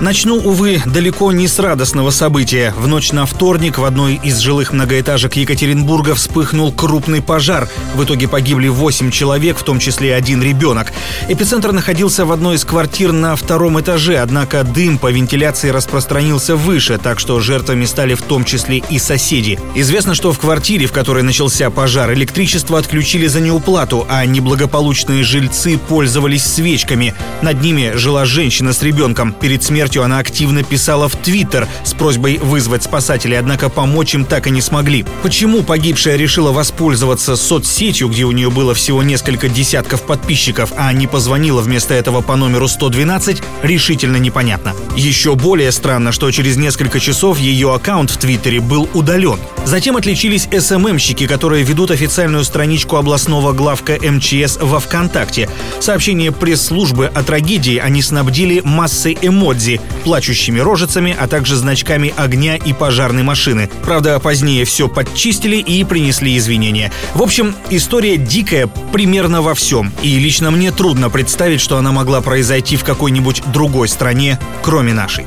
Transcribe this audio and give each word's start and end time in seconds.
Начну, 0.00 0.36
увы, 0.36 0.82
далеко 0.84 1.32
не 1.32 1.46
с 1.46 1.58
радостного 1.58 2.10
события. 2.10 2.74
В 2.76 2.88
ночь 2.88 3.12
на 3.12 3.26
вторник 3.26 3.78
в 3.78 3.84
одной 3.84 4.20
из 4.22 4.38
жилых 4.38 4.72
многоэтажек 4.72 5.36
Екатеринбурга 5.36 6.14
вспыхнул 6.14 6.72
крупный 6.72 7.22
пожар. 7.22 7.68
В 7.94 8.02
итоге 8.02 8.26
погибли 8.26 8.68
8 8.68 9.10
человек, 9.12 9.56
в 9.56 9.62
том 9.62 9.78
числе 9.78 10.14
один 10.14 10.42
ребенок. 10.42 10.92
Эпицентр 11.28 11.70
находился 11.70 12.26
в 12.26 12.32
одной 12.32 12.56
из 12.56 12.64
квартир 12.64 13.12
на 13.12 13.36
втором 13.36 13.80
этаже, 13.80 14.18
однако 14.18 14.64
дым 14.64 14.98
по 14.98 15.10
вентиляции 15.10 15.68
распространился 15.68 16.56
выше, 16.56 16.98
так 16.98 17.20
что 17.20 17.40
жертвами 17.40 17.84
стали 17.84 18.14
в 18.14 18.22
том 18.22 18.44
числе 18.44 18.82
и 18.90 18.98
соседи. 18.98 19.60
Известно, 19.76 20.14
что 20.14 20.32
в 20.32 20.38
квартире, 20.38 20.86
в 20.86 20.92
которой 20.92 21.22
начался 21.22 21.70
пожар, 21.70 22.12
электричество 22.12 22.78
отключили 22.78 23.28
за 23.28 23.40
неуплату, 23.40 24.06
а 24.10 24.26
неблагополучные 24.26 25.22
жильцы 25.22 25.78
пользовались 25.78 26.44
свечками. 26.44 27.14
Над 27.42 27.62
ними 27.62 27.92
жила 27.94 28.24
женщина 28.24 28.72
с 28.72 28.82
ребенком. 28.82 29.32
Перед 29.32 29.62
смертью 29.62 29.83
смертью 29.84 30.02
она 30.02 30.18
активно 30.18 30.62
писала 30.62 31.10
в 31.10 31.16
Твиттер 31.16 31.68
с 31.84 31.92
просьбой 31.92 32.38
вызвать 32.38 32.84
спасателей, 32.84 33.38
однако 33.38 33.68
помочь 33.68 34.14
им 34.14 34.24
так 34.24 34.46
и 34.46 34.50
не 34.50 34.62
смогли. 34.62 35.04
Почему 35.22 35.62
погибшая 35.62 36.16
решила 36.16 36.52
воспользоваться 36.52 37.36
соцсетью, 37.36 38.08
где 38.08 38.24
у 38.24 38.32
нее 38.32 38.50
было 38.50 38.72
всего 38.72 39.02
несколько 39.02 39.50
десятков 39.50 40.00
подписчиков, 40.00 40.72
а 40.78 40.90
не 40.94 41.06
позвонила 41.06 41.60
вместо 41.60 41.92
этого 41.92 42.22
по 42.22 42.34
номеру 42.34 42.66
112, 42.66 43.42
решительно 43.62 44.16
непонятно. 44.16 44.72
Еще 44.96 45.34
более 45.34 45.70
странно, 45.70 46.12
что 46.12 46.30
через 46.30 46.56
несколько 46.56 46.98
часов 46.98 47.38
ее 47.38 47.74
аккаунт 47.74 48.10
в 48.10 48.16
Твиттере 48.16 48.60
был 48.60 48.88
удален. 48.94 49.38
Затем 49.66 49.96
отличились 49.96 50.48
СММщики, 50.50 51.26
которые 51.26 51.62
ведут 51.62 51.90
официальную 51.90 52.44
страничку 52.44 52.96
областного 52.96 53.52
главка 53.52 53.98
МЧС 54.00 54.58
во 54.62 54.80
ВКонтакте. 54.80 55.50
Сообщение 55.80 56.32
пресс-службы 56.32 57.06
о 57.06 57.22
трагедии 57.22 57.76
они 57.76 58.00
снабдили 58.00 58.60
массой 58.64 59.18
эмодзи, 59.20 59.73
плачущими 60.04 60.60
рожицами, 60.60 61.16
а 61.18 61.26
также 61.26 61.56
значками 61.56 62.12
огня 62.16 62.56
и 62.56 62.72
пожарной 62.72 63.22
машины. 63.22 63.70
Правда, 63.82 64.18
позднее 64.18 64.64
все 64.64 64.88
подчистили 64.88 65.56
и 65.56 65.84
принесли 65.84 66.36
извинения. 66.36 66.92
В 67.14 67.22
общем, 67.22 67.54
история 67.70 68.16
дикая 68.16 68.66
примерно 68.92 69.42
во 69.42 69.54
всем. 69.54 69.92
И 70.02 70.18
лично 70.18 70.50
мне 70.50 70.70
трудно 70.72 71.10
представить, 71.10 71.60
что 71.60 71.78
она 71.78 71.92
могла 71.92 72.20
произойти 72.20 72.76
в 72.76 72.84
какой-нибудь 72.84 73.42
другой 73.52 73.88
стране, 73.88 74.38
кроме 74.62 74.92
нашей. 74.92 75.24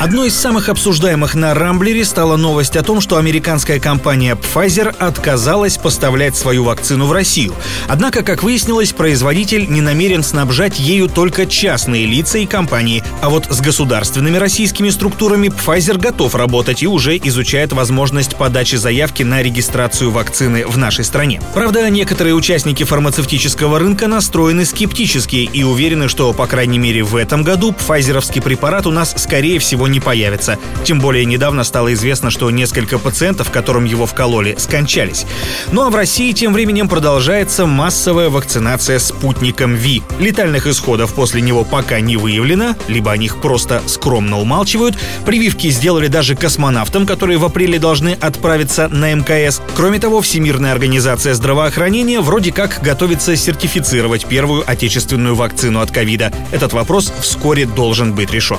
Одной 0.00 0.28
из 0.28 0.36
самых 0.36 0.68
обсуждаемых 0.68 1.34
на 1.34 1.54
Рамблере 1.54 2.04
стала 2.04 2.36
новость 2.36 2.76
о 2.76 2.84
том, 2.84 3.00
что 3.00 3.16
американская 3.16 3.80
компания 3.80 4.36
Pfizer 4.36 4.94
отказалась 4.96 5.76
поставлять 5.76 6.36
свою 6.36 6.62
вакцину 6.62 7.06
в 7.06 7.12
Россию. 7.12 7.52
Однако, 7.88 8.22
как 8.22 8.44
выяснилось, 8.44 8.92
производитель 8.92 9.68
не 9.68 9.80
намерен 9.80 10.22
снабжать 10.22 10.78
ею 10.78 11.08
только 11.08 11.46
частные 11.46 12.06
лица 12.06 12.38
и 12.38 12.46
компании, 12.46 13.02
а 13.22 13.28
вот 13.28 13.46
с 13.50 13.60
государственными 13.60 14.36
российскими 14.36 14.88
структурами 14.90 15.48
Pfizer 15.48 15.98
готов 15.98 16.36
работать 16.36 16.84
и 16.84 16.86
уже 16.86 17.16
изучает 17.16 17.72
возможность 17.72 18.36
подачи 18.36 18.76
заявки 18.76 19.24
на 19.24 19.42
регистрацию 19.42 20.12
вакцины 20.12 20.64
в 20.64 20.78
нашей 20.78 21.04
стране. 21.04 21.42
Правда, 21.54 21.90
некоторые 21.90 22.36
участники 22.36 22.84
фармацевтического 22.84 23.80
рынка 23.80 24.06
настроены 24.06 24.64
скептически 24.64 25.50
и 25.52 25.64
уверены, 25.64 26.08
что, 26.08 26.32
по 26.32 26.46
крайней 26.46 26.78
мере, 26.78 27.02
в 27.02 27.16
этом 27.16 27.42
году 27.42 27.72
пфайзеровский 27.72 28.40
препарат 28.40 28.86
у 28.86 28.92
нас, 28.92 29.12
скорее 29.16 29.58
всего, 29.58 29.87
не 29.88 30.00
появится. 30.00 30.58
Тем 30.84 31.00
более 31.00 31.24
недавно 31.24 31.64
стало 31.64 31.92
известно, 31.94 32.30
что 32.30 32.50
несколько 32.50 32.98
пациентов, 32.98 33.50
которым 33.50 33.84
его 33.84 34.06
вкололи, 34.06 34.54
скончались. 34.58 35.26
Ну 35.72 35.82
а 35.82 35.90
в 35.90 35.94
России 35.94 36.32
тем 36.32 36.52
временем 36.52 36.88
продолжается 36.88 37.66
массовая 37.66 38.30
вакцинация 38.30 38.98
спутником 38.98 39.74
Ви. 39.74 40.02
Летальных 40.18 40.66
исходов 40.66 41.14
после 41.14 41.40
него 41.40 41.64
пока 41.64 42.00
не 42.00 42.16
выявлено, 42.16 42.74
либо 42.88 43.12
о 43.12 43.16
них 43.16 43.40
просто 43.40 43.82
скромно 43.86 44.38
умалчивают. 44.38 44.96
Прививки 45.24 45.68
сделали 45.70 46.08
даже 46.08 46.36
космонавтам, 46.36 47.06
которые 47.06 47.38
в 47.38 47.44
апреле 47.44 47.78
должны 47.78 48.16
отправиться 48.20 48.88
на 48.88 49.14
МКС. 49.14 49.60
Кроме 49.76 49.98
того, 49.98 50.20
Всемирная 50.20 50.72
организация 50.72 51.34
здравоохранения 51.34 52.20
вроде 52.20 52.52
как 52.52 52.80
готовится 52.82 53.36
сертифицировать 53.36 54.26
первую 54.26 54.64
отечественную 54.68 55.34
вакцину 55.34 55.80
от 55.80 55.90
ковида. 55.90 56.32
Этот 56.50 56.72
вопрос 56.72 57.12
вскоре 57.20 57.66
должен 57.66 58.12
быть 58.14 58.32
решен. 58.32 58.58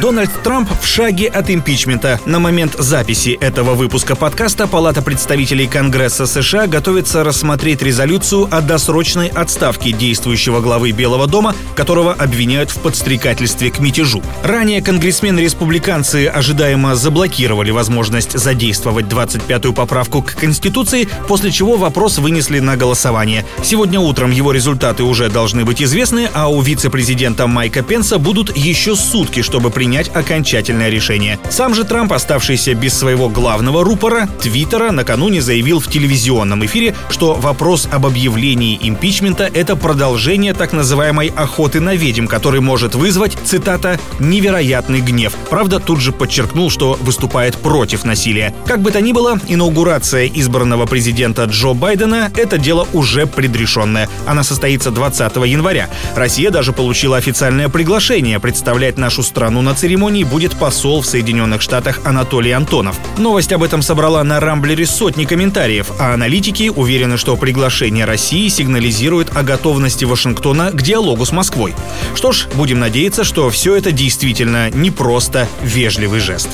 Дональд 0.00 0.30
Трамп 0.44 0.70
в 0.80 0.86
шаге 0.86 1.26
от 1.26 1.50
импичмента. 1.50 2.20
На 2.24 2.38
момент 2.38 2.76
записи 2.78 3.36
этого 3.40 3.74
выпуска 3.74 4.14
подкаста 4.14 4.68
Палата 4.68 5.02
представителей 5.02 5.66
Конгресса 5.66 6.26
США 6.26 6.68
готовится 6.68 7.24
рассмотреть 7.24 7.82
резолюцию 7.82 8.46
о 8.48 8.60
досрочной 8.60 9.26
отставке 9.26 9.90
действующего 9.90 10.60
главы 10.60 10.92
Белого 10.92 11.26
дома, 11.26 11.52
которого 11.74 12.12
обвиняют 12.12 12.70
в 12.70 12.78
подстрекательстве 12.78 13.72
к 13.72 13.80
мятежу. 13.80 14.22
Ранее 14.44 14.82
конгрессмены-республиканцы 14.82 16.28
ожидаемо 16.28 16.94
заблокировали 16.94 17.72
возможность 17.72 18.38
задействовать 18.38 19.06
25-ю 19.06 19.72
поправку 19.72 20.22
к 20.22 20.36
Конституции, 20.36 21.08
после 21.26 21.50
чего 21.50 21.76
вопрос 21.76 22.18
вынесли 22.18 22.60
на 22.60 22.76
голосование. 22.76 23.44
Сегодня 23.64 23.98
утром 23.98 24.30
его 24.30 24.52
результаты 24.52 25.02
уже 25.02 25.28
должны 25.28 25.64
быть 25.64 25.82
известны, 25.82 26.30
а 26.32 26.46
у 26.48 26.60
вице-президента 26.60 27.48
Майка 27.48 27.82
Пенса 27.82 28.18
будут 28.18 28.56
еще 28.56 28.94
сутки, 28.94 29.42
чтобы 29.42 29.70
принять 29.70 29.87
принять 29.88 30.14
окончательное 30.14 30.90
решение. 30.90 31.38
Сам 31.48 31.74
же 31.74 31.82
Трамп, 31.82 32.12
оставшийся 32.12 32.74
без 32.74 32.92
своего 32.92 33.30
главного 33.30 33.82
рупора, 33.82 34.28
Твиттера, 34.42 34.90
накануне 34.90 35.40
заявил 35.40 35.80
в 35.80 35.88
телевизионном 35.88 36.62
эфире, 36.66 36.94
что 37.08 37.32
вопрос 37.32 37.88
об 37.90 38.04
объявлении 38.04 38.78
импичмента— 38.82 39.50
это 39.54 39.76
продолжение 39.76 40.52
так 40.52 40.74
называемой 40.74 41.32
охоты 41.34 41.80
на 41.80 41.94
ведьм, 41.94 42.26
который 42.26 42.60
может 42.60 42.94
вызвать, 42.94 43.38
цитата, 43.46 43.98
«невероятный 44.18 45.00
гнев». 45.00 45.32
Правда, 45.48 45.80
тут 45.80 46.00
же 46.00 46.12
подчеркнул, 46.12 46.68
что 46.68 46.98
выступает 47.00 47.56
против 47.56 48.04
насилия. 48.04 48.54
Как 48.66 48.82
бы 48.82 48.90
то 48.90 49.00
ни 49.00 49.12
было, 49.12 49.40
инаугурация 49.48 50.26
избранного 50.26 50.84
президента 50.84 51.44
Джо 51.44 51.72
Байдена— 51.72 52.30
это 52.36 52.58
дело 52.58 52.86
уже 52.92 53.26
предрешенное. 53.26 54.06
Она 54.26 54.42
состоится 54.42 54.90
20 54.90 55.46
января. 55.46 55.88
Россия 56.14 56.50
даже 56.50 56.74
получила 56.74 57.16
официальное 57.16 57.70
приглашение 57.70 58.38
представлять 58.38 58.98
нашу 58.98 59.22
страну 59.22 59.62
на 59.62 59.77
церемонии 59.78 60.24
будет 60.24 60.58
посол 60.58 61.00
в 61.00 61.06
Соединенных 61.06 61.62
Штатах 61.62 62.00
Анатолий 62.04 62.50
Антонов. 62.50 62.98
Новость 63.16 63.52
об 63.52 63.62
этом 63.62 63.80
собрала 63.80 64.24
на 64.24 64.40
Рамблере 64.40 64.86
сотни 64.86 65.24
комментариев, 65.24 65.92
а 65.98 66.14
аналитики 66.14 66.68
уверены, 66.68 67.16
что 67.16 67.36
приглашение 67.36 68.04
России 68.04 68.48
сигнализирует 68.48 69.36
о 69.36 69.42
готовности 69.42 70.04
Вашингтона 70.04 70.72
к 70.72 70.82
диалогу 70.82 71.24
с 71.24 71.32
Москвой. 71.32 71.74
Что 72.14 72.32
ж, 72.32 72.48
будем 72.54 72.80
надеяться, 72.80 73.22
что 73.24 73.48
все 73.50 73.76
это 73.76 73.92
действительно 73.92 74.70
не 74.70 74.90
просто 74.90 75.48
вежливый 75.62 76.20
жест. 76.20 76.48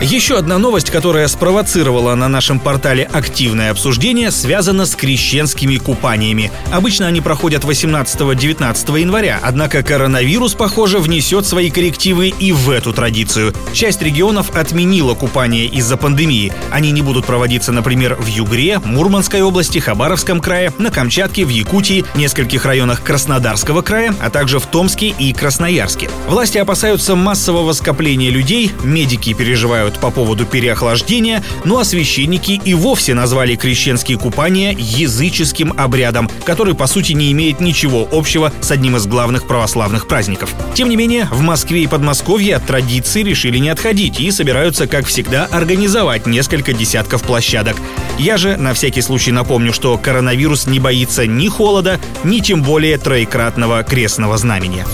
Еще 0.00 0.38
одна 0.38 0.58
новость, 0.58 0.90
которая 0.90 1.26
спровоцировала 1.26 2.14
на 2.14 2.28
нашем 2.28 2.60
портале 2.60 3.10
активное 3.12 3.72
обсуждение, 3.72 4.30
связана 4.30 4.86
с 4.86 4.94
крещенскими 4.94 5.76
купаниями. 5.76 6.52
Обычно 6.70 7.08
они 7.08 7.20
проходят 7.20 7.64
18-19 7.64 9.00
января, 9.00 9.40
однако 9.42 9.82
коронавирус, 9.82 10.54
похоже, 10.54 11.00
внесет 11.00 11.46
свои 11.46 11.68
коррективы 11.68 12.28
и 12.28 12.52
в 12.52 12.70
эту 12.70 12.92
традицию. 12.92 13.52
Часть 13.72 14.00
регионов 14.00 14.54
отменила 14.54 15.14
купание 15.14 15.66
из-за 15.66 15.96
пандемии. 15.96 16.52
Они 16.70 16.92
не 16.92 17.02
будут 17.02 17.26
проводиться, 17.26 17.72
например, 17.72 18.14
в 18.14 18.26
Югре, 18.26 18.78
Мурманской 18.84 19.42
области, 19.42 19.80
Хабаровском 19.80 20.40
крае, 20.40 20.72
на 20.78 20.92
Камчатке, 20.92 21.44
в 21.44 21.48
Якутии, 21.48 22.04
нескольких 22.14 22.64
районах 22.64 23.02
Краснодарского 23.02 23.82
края, 23.82 24.14
а 24.20 24.30
также 24.30 24.60
в 24.60 24.66
Томске 24.66 25.08
и 25.08 25.32
Красноярске. 25.32 26.08
Власти 26.28 26.58
опасаются 26.58 27.16
массового 27.16 27.72
скопления 27.72 28.30
людей, 28.30 28.70
медики 28.84 29.34
переживают 29.34 29.87
переживают 29.88 29.98
по 29.98 30.10
поводу 30.10 30.46
переохлаждения, 30.46 31.42
ну 31.64 31.78
а 31.78 31.84
священники 31.84 32.60
и 32.64 32.74
вовсе 32.74 33.14
назвали 33.14 33.56
крещенские 33.56 34.18
купания 34.18 34.74
языческим 34.78 35.72
обрядом, 35.76 36.30
который 36.44 36.74
по 36.74 36.86
сути 36.86 37.12
не 37.12 37.32
имеет 37.32 37.60
ничего 37.60 38.06
общего 38.12 38.52
с 38.60 38.70
одним 38.70 38.96
из 38.96 39.06
главных 39.06 39.46
православных 39.46 40.06
праздников. 40.06 40.50
Тем 40.74 40.88
не 40.88 40.96
менее, 40.96 41.28
в 41.30 41.40
Москве 41.40 41.82
и 41.82 41.86
Подмосковье 41.86 42.56
от 42.56 42.66
традиции 42.66 43.22
решили 43.22 43.58
не 43.58 43.70
отходить 43.70 44.20
и 44.20 44.30
собираются, 44.30 44.86
как 44.86 45.06
всегда, 45.06 45.46
организовать 45.46 46.26
несколько 46.26 46.72
десятков 46.72 47.22
площадок. 47.22 47.76
Я 48.18 48.36
же 48.36 48.56
на 48.56 48.74
всякий 48.74 49.02
случай 49.02 49.32
напомню, 49.32 49.72
что 49.72 49.96
коронавирус 49.98 50.66
не 50.66 50.80
боится 50.80 51.26
ни 51.26 51.48
холода, 51.48 51.98
ни 52.24 52.40
тем 52.40 52.62
более 52.62 52.98
троекратного 52.98 53.82
крестного 53.82 54.36
знамения. 54.36 54.84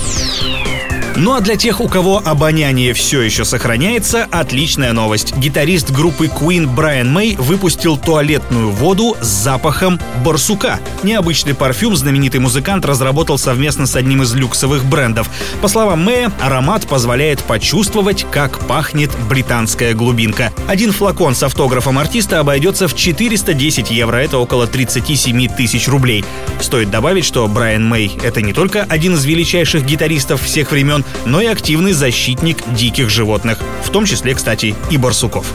Ну 1.17 1.33
а 1.33 1.41
для 1.41 1.55
тех, 1.55 1.81
у 1.81 1.87
кого 1.87 2.21
обоняние 2.25 2.93
все 2.93 3.23
еще 3.23 3.45
сохраняется, 3.45 4.27
отличная 4.33 4.93
новость. 4.93 5.37
Гитарист 5.37 5.93
группы 5.93 6.27
Queen 6.27 6.67
Брайан 6.67 7.13
Мэй 7.13 7.37
выпустил 7.37 7.97
туалетную 7.97 8.71
воду 8.71 9.17
с 9.21 9.27
запахом 9.27 10.01
барсука. 10.25 10.81
Необычный 11.05 11.55
парфюм 11.55 11.95
знаменитый 11.95 12.41
музыкант 12.41 12.85
разработал 12.85 13.39
совместно 13.39 13.87
с 13.87 13.95
одним 13.95 14.23
из 14.23 14.35
люксовых 14.35 14.85
брендов. 14.85 15.31
По 15.63 15.69
словам 15.69 16.05
Мэя, 16.05 16.33
аромат 16.41 16.89
позволяет 16.89 17.41
почувствовать, 17.45 18.27
как 18.33 18.59
пахнет 18.67 19.11
британская 19.29 19.95
глубинка. 19.95 20.53
Один 20.67 20.91
флакон 20.91 21.37
с 21.37 21.45
автографом 21.45 21.97
артиста 21.97 22.41
обойдется 22.41 22.89
в 22.89 22.97
410 22.97 23.93
евро, 23.93 24.17
это 24.17 24.39
около 24.39 24.67
37 24.67 25.47
тысяч 25.55 25.87
рублей. 25.87 26.25
Стоит 26.61 26.91
добавить, 26.91 27.25
что 27.25 27.47
Брайан 27.47 27.87
Мэй— 27.87 28.11
это 28.25 28.43
не 28.43 28.53
только 28.53 28.83
один 28.89 29.15
из 29.15 29.25
величайших 29.25 29.85
гитаристов 29.85 30.43
всех 30.43 30.73
времен, 30.73 31.04
но 31.27 31.41
и 31.41 31.47
активный 31.47 31.93
защитник 31.93 32.59
диких 32.75 33.11
животных, 33.11 33.59
в 33.85 33.91
том 33.91 34.05
числе, 34.07 34.35
кстати, 34.35 34.75
и 34.91 34.97
барсуков. 34.97 35.47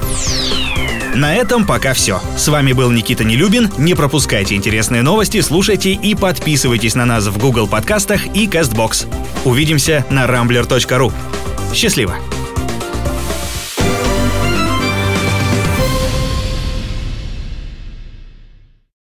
На 1.15 1.35
этом 1.35 1.65
пока 1.65 1.93
все. 1.93 2.21
С 2.37 2.47
вами 2.47 2.71
был 2.71 2.91
Никита 2.91 3.23
Нелюбин. 3.23 3.69
Не 3.77 3.95
пропускайте 3.95 4.55
интересные 4.55 5.01
новости, 5.01 5.41
слушайте 5.41 5.91
и 5.91 6.15
подписывайтесь 6.15 6.95
на 6.95 7.05
нас 7.05 7.25
в 7.25 7.37
Google 7.37 7.67
подкастах 7.67 8.27
и 8.27 8.47
CastBox. 8.47 9.07
Увидимся 9.43 10.05
на 10.09 10.25
rambler.ru. 10.25 11.11
Счастливо! 11.73 12.15